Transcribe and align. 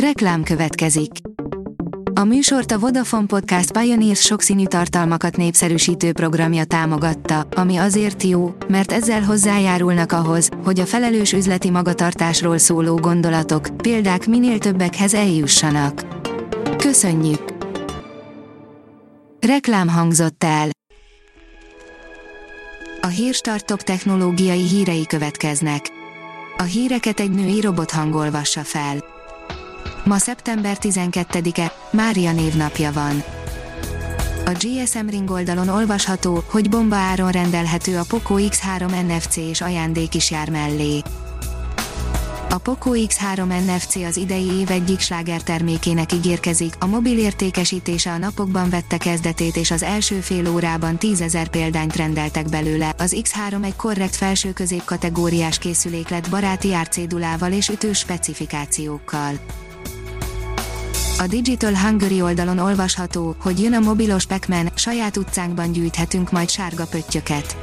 Reklám 0.00 0.42
következik. 0.42 1.10
A 2.14 2.24
műsort 2.24 2.72
a 2.72 2.78
Vodafone 2.78 3.26
Podcast 3.26 3.78
Pioneers 3.78 4.20
sokszínű 4.20 4.66
tartalmakat 4.66 5.36
népszerűsítő 5.36 6.12
programja 6.12 6.64
támogatta, 6.64 7.46
ami 7.54 7.76
azért 7.76 8.22
jó, 8.22 8.54
mert 8.68 8.92
ezzel 8.92 9.22
hozzájárulnak 9.22 10.12
ahhoz, 10.12 10.48
hogy 10.64 10.80
a 10.80 10.86
felelős 10.86 11.32
üzleti 11.32 11.70
magatartásról 11.70 12.58
szóló 12.58 12.96
gondolatok, 12.96 13.68
példák 13.76 14.26
minél 14.26 14.58
többekhez 14.58 15.14
eljussanak. 15.14 16.06
Köszönjük! 16.76 17.54
Reklám 19.40 19.88
hangzott 19.88 20.44
el. 20.44 20.68
A 23.00 23.06
Hírstart 23.06 23.66
top 23.66 23.82
technológiai 23.82 24.66
hírei 24.66 25.06
következnek. 25.06 25.86
A 26.56 26.62
híreket 26.62 27.20
egy 27.20 27.30
női 27.30 27.60
robot 27.60 27.90
hangolvassa 27.90 28.60
fel. 28.60 29.14
Ma 30.06 30.18
szeptember 30.18 30.76
12-e, 30.80 31.72
Mária 31.90 32.32
névnapja 32.32 32.92
van. 32.92 33.22
A 34.44 34.50
GSM 34.50 35.06
Ring 35.08 35.30
oldalon 35.30 35.68
olvasható, 35.68 36.42
hogy 36.46 36.68
bomba 36.68 36.96
áron 36.96 37.30
rendelhető 37.30 37.98
a 37.98 38.04
Poco 38.08 38.34
X3 38.38 39.06
NFC 39.06 39.36
és 39.36 39.60
ajándék 39.60 40.14
is 40.14 40.30
jár 40.30 40.50
mellé. 40.50 41.02
A 42.50 42.58
Poco 42.58 42.90
X3 42.94 43.44
NFC 43.44 43.94
az 43.96 44.16
idei 44.16 44.50
év 44.50 44.70
egyik 44.70 45.00
slágertermékének 45.00 46.12
ígérkezik, 46.12 46.74
a 46.78 46.86
mobil 46.86 47.18
értékesítése 47.18 48.10
a 48.10 48.18
napokban 48.18 48.70
vette 48.70 48.96
kezdetét 48.96 49.56
és 49.56 49.70
az 49.70 49.82
első 49.82 50.20
fél 50.20 50.48
órában 50.48 50.96
10 50.96 51.20
ezer 51.20 51.48
példányt 51.48 51.96
rendeltek 51.96 52.48
belőle. 52.48 52.94
Az 52.98 53.16
X3 53.18 53.64
egy 53.64 53.76
korrekt 53.76 54.16
felső-közép 54.16 54.84
kategóriás 54.84 55.58
készülék 55.58 56.08
lett 56.08 56.30
baráti 56.30 56.74
árcédulával 56.74 57.52
és 57.52 57.68
ütős 57.68 57.98
specifikációkkal. 57.98 59.32
A 61.18 61.26
Digital 61.26 61.76
Hungary 61.76 62.22
oldalon 62.22 62.58
olvasható, 62.58 63.36
hogy 63.38 63.60
jön 63.60 63.72
a 63.72 63.78
mobilos 63.78 64.26
pac 64.26 64.46
saját 64.74 65.16
utcánkban 65.16 65.72
gyűjthetünk 65.72 66.30
majd 66.30 66.48
sárga 66.48 66.86
pöttyöket. 66.86 67.56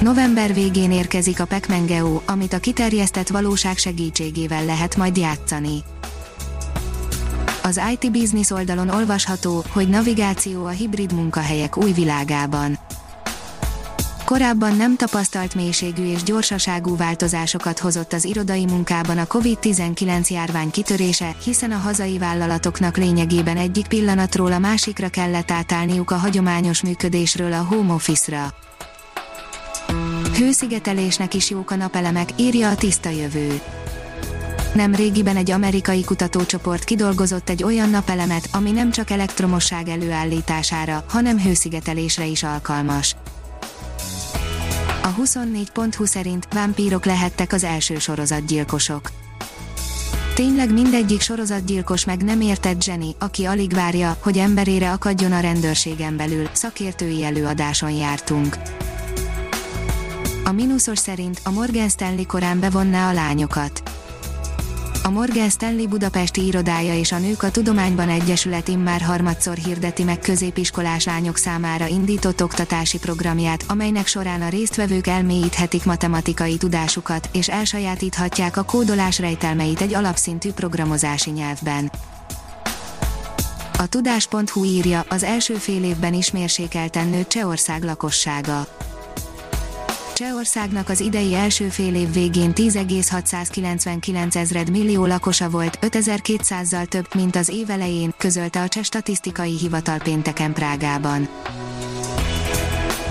November 0.00 0.54
végén 0.54 0.92
érkezik 0.92 1.40
a 1.40 1.44
pac 1.44 1.86
Geo, 1.86 2.20
amit 2.26 2.52
a 2.52 2.58
kiterjesztett 2.58 3.28
valóság 3.28 3.76
segítségével 3.76 4.64
lehet 4.64 4.96
majd 4.96 5.16
játszani. 5.16 5.82
Az 7.62 7.80
IT 7.92 8.12
Business 8.12 8.50
oldalon 8.50 8.88
olvasható, 8.88 9.64
hogy 9.68 9.88
navigáció 9.88 10.64
a 10.64 10.68
hibrid 10.68 11.12
munkahelyek 11.12 11.76
új 11.76 11.92
világában 11.92 12.78
Korábban 14.26 14.76
nem 14.76 14.96
tapasztalt 14.96 15.54
mélységű 15.54 16.04
és 16.04 16.22
gyorsaságú 16.22 16.96
változásokat 16.96 17.78
hozott 17.78 18.12
az 18.12 18.24
irodai 18.24 18.64
munkában 18.64 19.18
a 19.18 19.26
COVID-19 19.26 20.28
járvány 20.28 20.70
kitörése, 20.70 21.34
hiszen 21.44 21.70
a 21.70 21.76
hazai 21.76 22.18
vállalatoknak 22.18 22.96
lényegében 22.96 23.56
egyik 23.56 23.86
pillanatról 23.86 24.52
a 24.52 24.58
másikra 24.58 25.08
kellett 25.08 25.50
átállniuk 25.50 26.10
a 26.10 26.16
hagyományos 26.16 26.82
működésről 26.82 27.52
a 27.52 27.64
home 27.64 27.92
office-ra. 27.92 28.54
Hőszigetelésnek 30.38 31.34
is 31.34 31.50
jók 31.50 31.70
a 31.70 31.76
napelemek, 31.76 32.28
írja 32.36 32.68
a 32.68 32.74
tiszta 32.74 33.08
jövő. 33.08 33.60
Nem 34.74 34.94
régiben 34.94 35.36
egy 35.36 35.50
amerikai 35.50 36.04
kutatócsoport 36.04 36.84
kidolgozott 36.84 37.48
egy 37.48 37.62
olyan 37.62 37.90
napelemet, 37.90 38.48
ami 38.52 38.70
nem 38.70 38.90
csak 38.90 39.10
elektromosság 39.10 39.88
előállítására, 39.88 41.04
hanem 41.08 41.40
hőszigetelésre 41.40 42.24
is 42.24 42.42
alkalmas. 42.42 43.16
A 45.06 45.14
24.20 45.14 46.06
szerint 46.06 46.48
vámpírok 46.52 47.04
lehettek 47.04 47.52
az 47.52 47.64
első 47.64 47.98
sorozatgyilkosok. 47.98 49.10
Tényleg 50.34 50.72
mindegyik 50.72 51.20
sorozatgyilkos 51.20 52.04
meg 52.04 52.22
nem 52.24 52.40
értett 52.40 52.84
Jenny, 52.84 53.14
aki 53.18 53.44
alig 53.44 53.72
várja, 53.72 54.16
hogy 54.20 54.38
emberére 54.38 54.92
akadjon 54.92 55.32
a 55.32 55.40
rendőrségen 55.40 56.16
belül, 56.16 56.48
szakértői 56.52 57.24
előadáson 57.24 57.90
jártunk. 57.90 58.56
A 60.44 60.52
mínuszos 60.52 60.98
szerint 60.98 61.40
a 61.44 61.50
Morgan 61.50 61.88
Stanley 61.88 62.26
korán 62.26 62.60
bevonná 62.60 63.10
a 63.10 63.12
lányokat. 63.12 63.82
A 65.06 65.10
Morgan 65.10 65.50
Stanley 65.50 65.88
budapesti 65.88 66.46
irodája 66.46 66.98
és 66.98 67.12
a 67.12 67.18
Nők 67.18 67.42
a 67.42 67.50
Tudományban 67.50 68.08
Egyesület 68.08 68.68
immár 68.68 69.00
harmadszor 69.00 69.56
hirdeti 69.56 70.04
meg 70.04 70.18
középiskolás 70.18 71.04
lányok 71.04 71.36
számára 71.36 71.86
indított 71.86 72.42
oktatási 72.42 72.98
programját, 72.98 73.64
amelynek 73.68 74.06
során 74.06 74.42
a 74.42 74.48
résztvevők 74.48 75.06
elmélyíthetik 75.06 75.84
matematikai 75.84 76.56
tudásukat, 76.56 77.28
és 77.32 77.48
elsajátíthatják 77.48 78.56
a 78.56 78.62
kódolás 78.62 79.18
rejtelmeit 79.18 79.80
egy 79.80 79.94
alapszintű 79.94 80.52
programozási 80.52 81.30
nyelvben. 81.30 81.90
A 83.78 83.86
tudás.hu 83.86 84.64
írja, 84.64 85.04
az 85.08 85.22
első 85.22 85.54
fél 85.54 85.84
évben 85.84 86.14
is 86.14 86.30
mérsékelten 86.30 87.08
nőtt 87.08 87.28
Csehország 87.28 87.82
lakossága 87.82 88.66
Csehországnak 90.16 90.88
az 90.88 91.00
idei 91.00 91.34
első 91.34 91.68
fél 91.68 91.94
év 91.94 92.12
végén 92.12 92.52
10,699 92.52 94.36
ezred 94.36 94.70
millió 94.70 95.06
lakosa 95.06 95.50
volt, 95.50 95.78
5200-zal 95.80 96.86
több, 96.86 97.06
mint 97.14 97.36
az 97.36 97.48
év 97.48 97.70
elején, 97.70 98.14
közölte 98.18 98.62
a 98.62 98.68
Cseh 98.68 98.82
Statisztikai 98.82 99.56
Hivatal 99.56 99.98
pénteken 99.98 100.52
Prágában. 100.52 101.28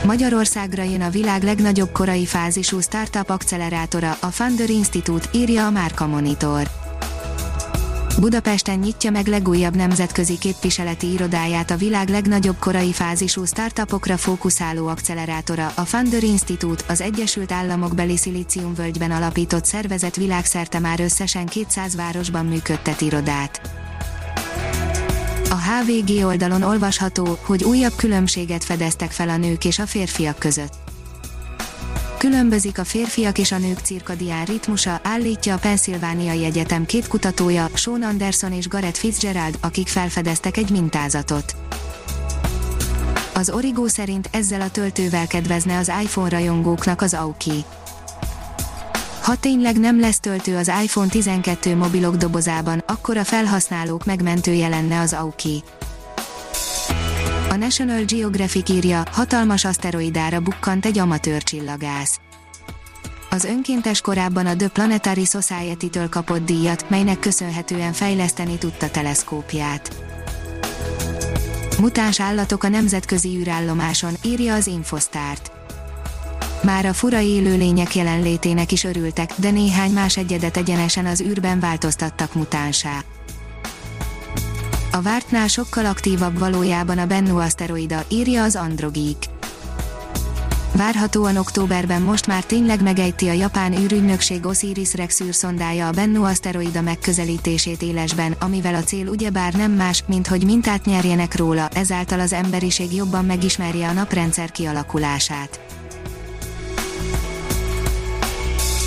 Magyarországra 0.05 0.83
jön 0.83 1.01
a 1.01 1.09
világ 1.09 1.43
legnagyobb 1.43 1.91
korai 1.91 2.25
fázisú 2.25 2.79
startup 2.79 3.29
accelerátora, 3.29 4.17
a 4.19 4.27
Funder 4.27 4.69
Institute, 4.69 5.29
írja 5.33 5.65
a 5.65 5.71
Márka 5.71 6.07
Monitor. 6.07 6.84
Budapesten 8.19 8.79
nyitja 8.79 9.11
meg 9.11 9.27
legújabb 9.27 9.75
nemzetközi 9.75 10.37
képviseleti 10.37 11.11
irodáját 11.11 11.71
a 11.71 11.75
világ 11.75 12.09
legnagyobb 12.09 12.55
korai 12.59 12.93
fázisú 12.93 13.45
startupokra 13.45 14.17
fókuszáló 14.17 14.87
accelerátora, 14.87 15.71
a 15.75 15.81
Funder 15.81 16.23
Institute, 16.23 16.83
az 16.87 17.01
Egyesült 17.01 17.51
Államok 17.51 17.95
beli 17.95 18.17
Szilíciumvölgyben 18.17 19.11
alapított 19.11 19.65
szervezet 19.65 20.15
világszerte 20.15 20.79
már 20.79 20.99
összesen 20.99 21.45
200 21.45 21.95
városban 21.95 22.45
működtet 22.45 23.01
irodát. 23.01 23.61
A 25.49 25.55
HVG 25.55 26.25
oldalon 26.25 26.61
olvasható, 26.61 27.37
hogy 27.41 27.63
újabb 27.63 27.95
különbséget 27.95 28.63
fedeztek 28.63 29.11
fel 29.11 29.29
a 29.29 29.37
nők 29.37 29.65
és 29.65 29.79
a 29.79 29.85
férfiak 29.85 30.39
között 30.39 30.85
Különbözik 32.25 32.79
a 32.79 32.83
férfiak 32.83 33.37
és 33.37 33.51
a 33.51 33.57
nők 33.57 33.79
cirkadián 33.79 34.45
ritmusa, 34.45 34.99
állítja 35.03 35.53
a 35.53 35.57
Pennsylvániai 35.57 36.45
Egyetem 36.45 36.85
két 36.85 37.07
kutatója, 37.07 37.67
Sean 37.73 38.01
Anderson 38.01 38.51
és 38.51 38.67
Gareth 38.67 38.99
Fitzgerald, 38.99 39.57
akik 39.61 39.87
felfedeztek 39.87 40.57
egy 40.57 40.69
mintázatot. 40.69 41.55
Az 43.33 43.49
Origo 43.49 43.87
szerint 43.87 44.29
ezzel 44.31 44.61
a 44.61 44.71
töltővel 44.71 45.27
kedvezne 45.27 45.77
az 45.77 45.91
iPhone 46.03 46.29
rajongóknak 46.29 47.01
az 47.01 47.13
Auki. 47.13 47.63
Ha 49.21 49.35
tényleg 49.35 49.79
nem 49.79 49.99
lesz 49.99 50.19
töltő 50.19 50.55
az 50.55 50.71
iPhone 50.83 51.09
12 51.09 51.75
mobilok 51.75 52.15
dobozában, 52.15 52.83
akkor 52.87 53.17
a 53.17 53.23
felhasználók 53.23 54.05
megmentője 54.05 54.67
lenne 54.67 54.99
az 54.99 55.13
Auki. 55.13 55.63
A 57.55 57.57
National 57.57 58.03
Geographic 58.03 58.69
írja, 58.69 59.03
hatalmas 59.11 59.65
aszteroidára 59.65 60.39
bukkant 60.39 60.85
egy 60.85 60.97
amatőr 60.97 61.43
csillagász. 61.43 62.19
Az 63.29 63.43
önkéntes 63.43 64.01
korábban 64.01 64.45
a 64.45 64.55
The 64.55 64.67
Planetary 64.67 65.25
Society-től 65.25 66.09
kapott 66.09 66.45
díjat, 66.45 66.89
melynek 66.89 67.19
köszönhetően 67.19 67.93
fejleszteni 67.93 68.57
tudta 68.57 68.89
teleszkópját. 68.89 69.95
Mutáns 71.79 72.19
állatok 72.19 72.63
a 72.63 72.69
nemzetközi 72.69 73.37
űrállomáson, 73.37 74.13
írja 74.23 74.53
az 74.53 74.67
Infostart. 74.67 75.51
Már 76.63 76.85
a 76.85 76.93
fura 76.93 77.19
élőlények 77.19 77.95
jelenlétének 77.95 78.71
is 78.71 78.83
örültek, 78.83 79.33
de 79.35 79.51
néhány 79.51 79.91
más 79.91 80.17
egyedet 80.17 80.57
egyenesen 80.57 81.05
az 81.05 81.21
űrben 81.21 81.59
változtattak 81.59 82.33
mutánsá. 82.33 83.03
A 84.95 85.01
vártnál 85.01 85.47
sokkal 85.47 85.85
aktívabb 85.85 86.39
valójában 86.39 86.97
a 86.97 87.05
Bennu 87.05 87.39
aszteroida, 87.39 88.03
írja 88.09 88.43
az 88.43 88.55
Androgeek. 88.55 89.17
Várhatóan 90.71 91.37
októberben 91.37 92.01
most 92.01 92.27
már 92.27 92.43
tényleg 92.43 92.83
megejti 92.83 93.27
a 93.27 93.31
japán 93.31 93.73
űrügynökség 93.73 94.45
Osiris 94.45 94.93
Rex 94.93 95.19
űrszondája 95.21 95.87
a 95.87 95.91
Bennu 95.91 96.23
aszteroida 96.23 96.81
megközelítését 96.81 97.81
élesben, 97.81 98.35
amivel 98.39 98.75
a 98.75 98.83
cél 98.83 99.07
ugyebár 99.07 99.53
nem 99.53 99.71
más, 99.71 100.03
mint 100.07 100.27
hogy 100.27 100.45
mintát 100.45 100.85
nyerjenek 100.85 101.35
róla, 101.35 101.69
ezáltal 101.73 102.19
az 102.19 102.33
emberiség 102.33 102.93
jobban 102.93 103.25
megismerje 103.25 103.87
a 103.87 103.93
naprendszer 103.93 104.51
kialakulását. 104.51 105.74